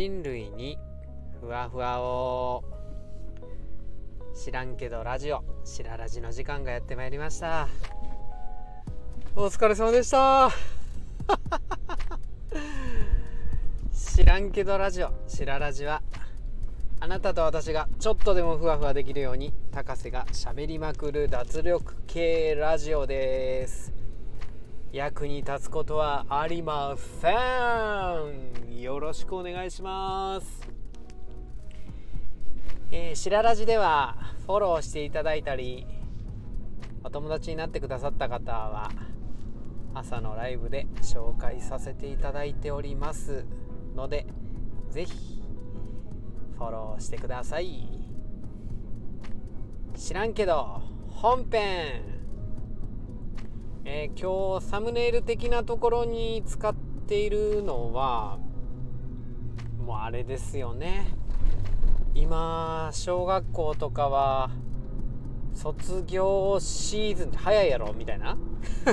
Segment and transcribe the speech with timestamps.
[0.00, 0.78] 人類に
[1.42, 2.64] ふわふわを。
[4.34, 5.44] 知らんけどラジオ。
[5.62, 7.68] しらラジの時間がやってまいりました。
[9.36, 10.50] お疲れ様でした。
[13.92, 15.12] 知らんけどラジオ。
[15.28, 16.02] しらラジは
[16.98, 23.99] あなたと私がちょっとでもふわふわできるように高瀬がしゃべりまくる脱力系ラジオです。
[24.92, 28.80] 役に立つことはありません。
[28.80, 30.68] よろしくお願いします。
[32.90, 35.86] えー、白ラジではフォローしていただいたり
[37.04, 38.90] お友達になってくださった方は
[39.94, 43.44] 朝のライブで紹介させていただいております
[43.94, 44.26] ので
[44.88, 45.40] ぜひ
[46.58, 47.86] フォローしてください。
[49.96, 52.19] 知らんけど本編。
[53.84, 58.38] えー、今日サムネイル的なところに使っているのは
[59.84, 61.06] もうあれですよね。
[62.14, 64.50] 今小学校とかは
[65.54, 68.36] 卒業シーズンって早いやろみたいな？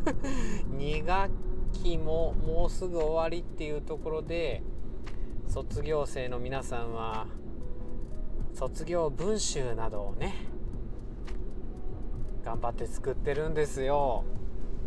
[0.78, 1.30] 2学
[1.72, 4.62] 期ももうすぐ終わりっていうところで
[5.46, 7.26] 卒業生の皆さんは
[8.54, 10.34] 卒業文集などをね
[12.44, 14.24] 頑張って作ってるんですよ。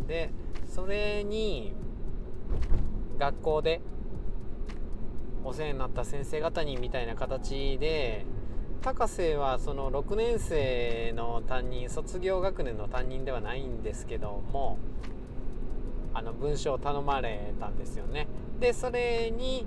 [0.06, 0.30] で
[0.68, 1.72] それに
[3.18, 3.80] 学校で
[5.44, 8.24] お世話になった先生方にみたいな形で
[8.82, 14.78] 高瀬はその6年生の担任卒業学年の担任ではないんですけども
[16.12, 18.28] あの文章を頼まれたんですよね。
[18.60, 19.66] でそれに、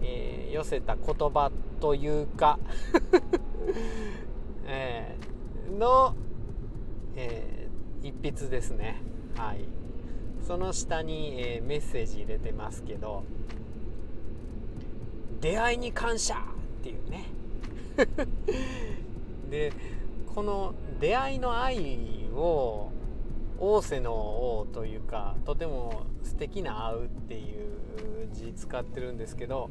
[0.00, 1.50] えー、寄せた言葉
[1.80, 2.58] というか
[4.66, 6.14] えー、の、
[7.16, 9.02] えー、一筆ですね。
[9.36, 9.77] はい。
[10.46, 13.24] その下に、えメッセージ入れてますけど
[15.40, 17.24] 出会いに感謝っていうね。
[19.50, 19.72] で
[20.34, 22.90] この出会いの愛を
[23.58, 29.68] 仰せの王というかとても素敵な「会う」っていう字使ってるんですけど、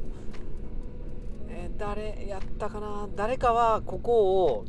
[1.47, 3.07] えー、誰やったかな？
[3.15, 4.65] 誰かはここを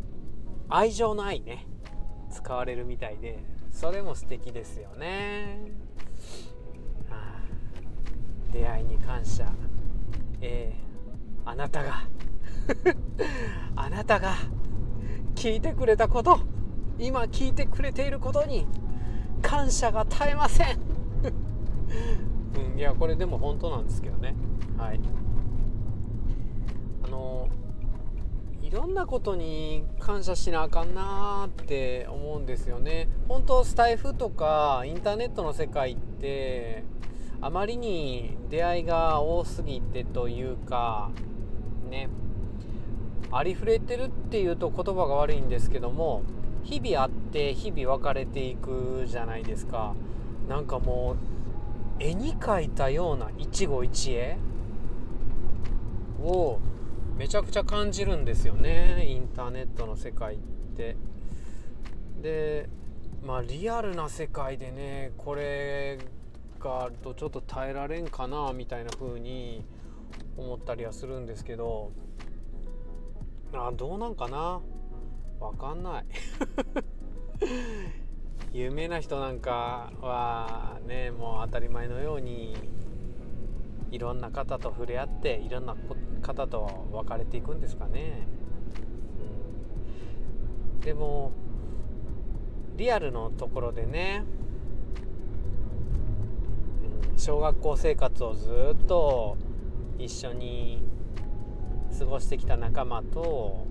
[0.68, 1.66] 愛情の愛ね
[2.30, 3.38] 使われるみたいで
[3.72, 5.72] それも素敵ですよね、
[7.08, 9.52] はあ、出会いに感謝。
[10.40, 10.88] えー
[11.48, 12.06] あなたが。
[13.74, 14.34] あなたが
[15.34, 16.40] 聞いてくれたこと
[16.98, 18.66] 今聞いてくれていることに
[19.40, 20.78] 感謝が絶えません。
[22.74, 24.34] うん、いやこれでも本当なんですけどね。
[24.76, 25.00] はい。
[27.04, 27.48] あの
[28.60, 33.08] いろんなことに感謝しなあかんなって思うんですよね。
[33.26, 36.07] 本当スタイフとかインターネットの世界って
[37.40, 41.10] あまりに出会いが多すぎてというか
[41.88, 42.08] ね
[43.30, 46.22] ありふれてるっていうと言葉が悪いんですけども
[46.64, 49.94] 日々会って日々別れていくじゃないですか。
[50.48, 51.16] なんかも
[52.00, 54.38] う絵に描いたような一期一会
[56.22, 56.58] を
[57.16, 60.38] めちゃくちゃ感じるんですよねインターネットの世界っ
[60.76, 60.96] て。
[62.22, 62.68] で
[63.24, 65.98] まあリアルな世界でねこれ
[66.60, 69.64] があるとちょっと耐えられんかなみたいな風に
[70.36, 71.92] 思ったりはするんですけど
[73.52, 74.60] あどうなんかな？
[75.40, 76.04] わかんない。
[78.52, 82.56] 有名な人なんかはねもう当たり前のように
[83.90, 85.76] いろんな方と触れ合っていろんな
[86.22, 88.26] 方と別れていくんですかね、
[90.74, 91.32] うん、でも
[92.78, 94.22] リアルのところでね
[97.16, 98.48] 小学校生活をず
[98.80, 99.36] っと
[99.98, 100.80] 一緒に
[101.98, 103.66] 過ごしてきた仲間と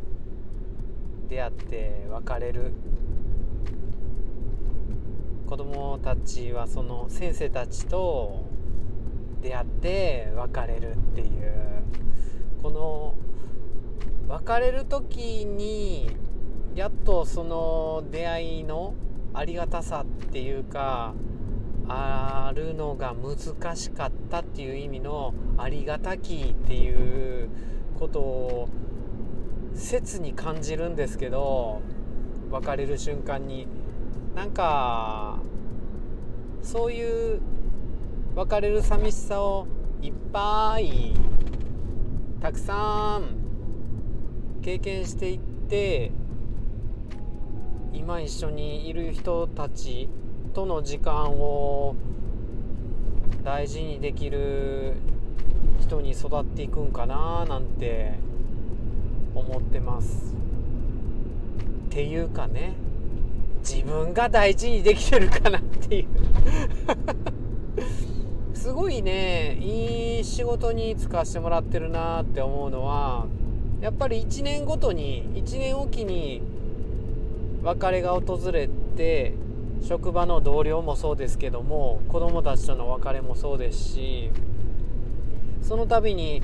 [1.29, 2.73] 出会って別れる。
[5.47, 8.43] 子供たちはその先生たちと
[9.41, 11.83] 出会って別れるっていう。
[12.61, 13.15] この
[14.27, 16.09] 別れる時に
[16.75, 18.93] やっとその出会いの
[19.37, 21.13] ありがたさっていうか
[21.87, 27.49] あるのが難しかったっていう意味のありがたきっていう
[27.99, 28.69] ことを
[29.75, 31.81] 切に感じるんですけど
[32.49, 33.67] 別れる瞬間に。
[34.35, 35.39] なんか
[36.61, 37.39] そういう
[38.35, 39.65] 別れる寂しさを
[39.99, 41.13] いっぱい
[42.39, 46.11] たくさん経験していって
[47.97, 50.07] 今一緒にいる人たち
[50.53, 51.95] との時間を
[53.43, 54.93] 大事にできる
[55.81, 58.13] 人に育っていくんかななんて
[59.33, 60.35] 思ってます。
[61.87, 62.75] っていうかね
[63.67, 66.07] 自分が大事にできてるかなっていう。
[68.53, 73.25] すごいねいい仕事に就かしてもらってるなって思うのは
[73.81, 76.43] やっぱり1年ごとに1年おきに
[77.67, 79.33] 別れが訪れて
[79.81, 84.31] 職場の同僚もそうですけども子供たちとの別れもそうですし
[85.61, 86.41] その度に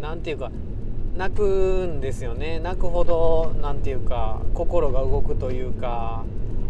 [0.00, 0.52] 何て言うか
[1.16, 2.58] 泣くんですよね。
[2.58, 6.24] 泣くほど何て言うか心が動くというか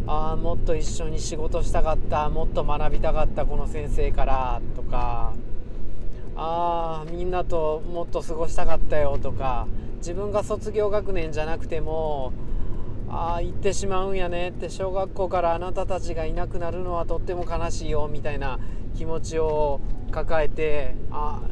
[0.07, 5.35] ああもっと一緒に仕事したかったもっと学びたかったこの先生からとか
[6.37, 9.67] ああみんなともっと過ごしたかったよとか
[9.99, 12.33] 自分が卒業学年じゃなくても
[13.09, 18.59] ああ行ってしまうんやねって小学校からあなたたちがいなくなるのはとっても悲しいよみたいな
[18.97, 19.81] 気持ちを
[20.11, 21.43] 抱えてあ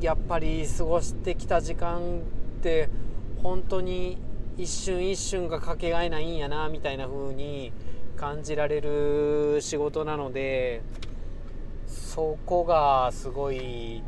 [0.00, 2.20] やっぱり過ごしてきた時間
[2.58, 2.88] って
[3.42, 4.18] 本当に
[4.56, 7.72] 一瞬一瞬がかけがえないんやなみたいな風に
[8.16, 10.82] 感じられる仕事なので
[11.86, 14.02] そこがすごい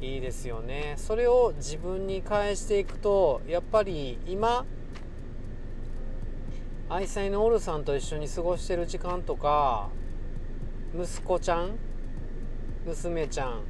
[0.00, 0.94] いいですよね。
[0.96, 4.64] それを自分に返していくとやっぱり今
[6.90, 9.90] 愛妻のオルさんと一緒に過ごしてる時間とか
[10.98, 11.76] 息子ちゃん
[12.86, 13.60] 娘ちゃん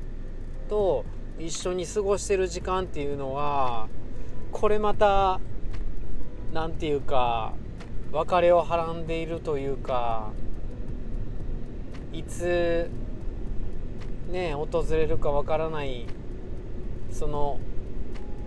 [0.69, 1.05] と
[1.37, 3.89] 一緒に過ごしてる時間っていうのは
[4.53, 5.41] これまた
[6.53, 7.55] 何て言うか
[8.13, 10.31] 別れをはらんでいるというか
[12.13, 12.89] いつ
[14.31, 16.07] ね訪れるかわからない
[17.11, 17.59] その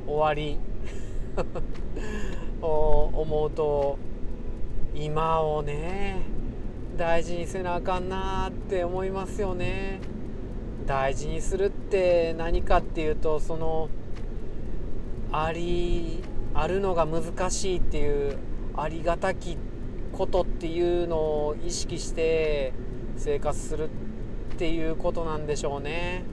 [0.07, 0.57] 終わり
[2.63, 3.99] を思うと
[4.93, 6.17] 今をね
[6.97, 9.99] 大事にせなあかんなって思いますよね
[10.85, 13.89] 大事にするって何かっていうとその
[15.31, 16.23] あり
[16.53, 18.37] あるのが難しいっていう
[18.75, 19.57] ありがたき
[20.11, 22.73] ことっていうのを意識して
[23.17, 23.89] 生活する
[24.53, 26.23] っていうことなんでしょうね。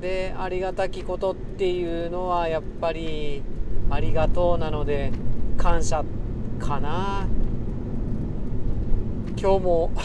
[0.00, 3.42] でありがたきことっていうのはやっぱり
[3.90, 5.10] ありがとうなので
[5.56, 6.04] 感謝
[6.58, 7.26] かな。
[9.36, 9.90] 今日も。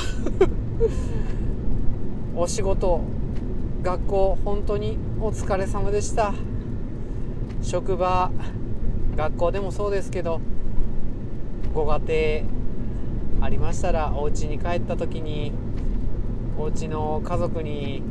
[2.35, 3.01] お仕事
[3.83, 6.33] 学校本当にお疲れ様でした。
[7.61, 8.31] 職場
[9.15, 10.41] 学校でもそうですけど
[11.73, 12.43] ご家
[13.39, 15.51] 庭ありましたらお家に帰った時に
[16.57, 18.01] お家の家族に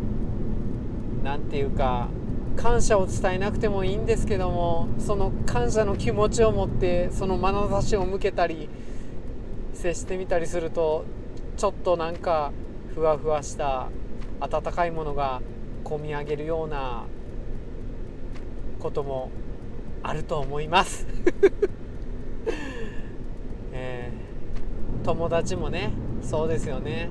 [1.24, 2.08] 何て言うか
[2.60, 8.68] 感謝を伝えなくてもいいんですけどもその感謝の気持ちを持ってその眼差しを向けたり
[9.72, 11.06] 接してみたりすると
[11.56, 12.52] ちょっとなんか
[12.94, 13.88] ふわふわした
[14.40, 15.40] 温かいものが
[15.84, 17.06] こみ上げるような
[18.78, 19.30] ことも
[20.02, 21.06] あると思います。
[23.72, 27.08] えー、友達もねそうですよね。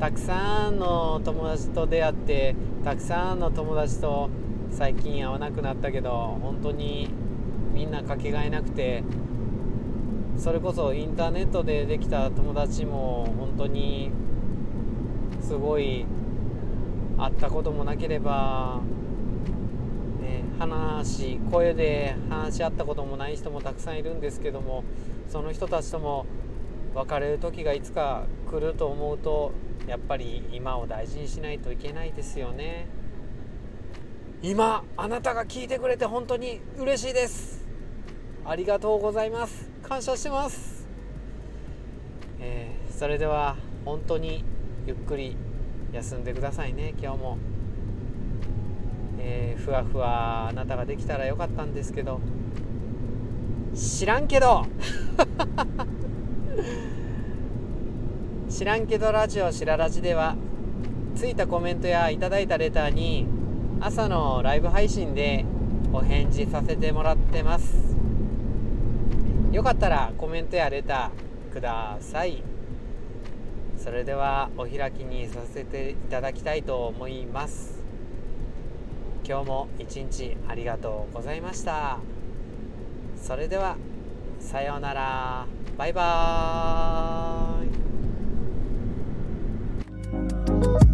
[0.00, 4.30] たくさんの友達と出会ってたくさんの友達と
[4.74, 7.08] 最近会わなくなったけど本当に
[7.72, 9.04] みんなかけがえなくて
[10.36, 14.10] それこそインターネットでできた友達も本当に
[15.40, 16.04] すごい
[17.16, 18.80] 会ったこともなければ
[20.20, 24.82] ね話声で話し合ったこともない人もたくさんいるんですけども
[25.28, 26.26] その人たちとも
[26.96, 29.52] 別れる時がいつか来ると思うと
[29.86, 32.88] やっぱり今を大事にしないといけないですよね。
[34.46, 37.64] 今あなたが聞いてくれて本当に嬉しいです。
[38.44, 39.70] ありがとうございます。
[39.82, 40.86] 感謝してます、
[42.40, 44.44] えー、それでは本当に
[44.86, 45.34] ゆっくり
[45.92, 46.92] 休んでくださいね。
[47.02, 47.38] 今日も。
[49.18, 52.20] えー、ふわふわあなたができたらよかったんですけど。
[53.74, 54.66] 知らんけど。
[58.50, 60.36] 知らんけどラジオしららじでは
[61.14, 63.26] ついたコメントやいただいたレターに
[63.80, 65.44] 朝のライブ配信で
[65.92, 67.96] お返事させてもらってます。
[69.52, 72.42] よかったらコメントやレターください。
[73.76, 77.84] それではお開きにさせていただきたいと思います。
[79.26, 81.98] 今日も一日ありがとうございました。
[83.16, 83.76] それでは
[84.40, 85.46] さようなら。
[85.76, 87.64] バイバー
[90.90, 90.93] イ。